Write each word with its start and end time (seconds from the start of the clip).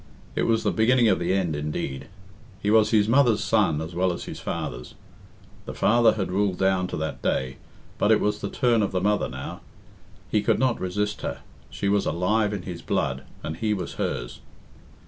It 0.35 0.47
was 0.47 0.63
the 0.63 0.71
beginning 0.71 1.09
of 1.09 1.19
the 1.19 1.31
end 1.31 1.55
indeed. 1.55 2.07
He 2.59 2.71
was 2.71 2.89
his 2.89 3.07
mother's 3.07 3.43
son 3.43 3.79
as 3.81 3.93
well 3.93 4.11
as 4.11 4.23
his 4.23 4.39
father's. 4.39 4.95
The 5.65 5.75
father 5.75 6.13
had 6.13 6.31
ruled 6.31 6.57
down 6.57 6.87
to 6.87 6.97
that 6.97 7.21
day, 7.21 7.57
but 7.99 8.11
it 8.11 8.19
was 8.19 8.39
the 8.41 8.49
turn 8.49 8.81
of 8.81 8.91
the 8.93 8.99
mother 8.99 9.29
now. 9.29 9.61
He 10.31 10.41
could 10.41 10.57
not 10.57 10.81
resist 10.81 11.21
her. 11.21 11.41
She 11.69 11.87
was 11.87 12.07
alive 12.07 12.51
in 12.51 12.63
his 12.63 12.81
blood, 12.81 13.25
and 13.43 13.57
he 13.57 13.75
was 13.75 13.93
hers. 14.01 14.39